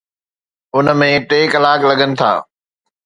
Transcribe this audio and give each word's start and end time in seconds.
ان 0.75 0.89
۾ 1.01 1.09
ٽي 1.33 1.39
ڪلاڪ 1.53 1.79
لڳن 1.89 2.11
ٿا. 2.19 2.31